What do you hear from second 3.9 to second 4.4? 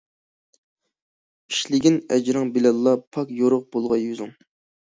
يۈزۈڭ.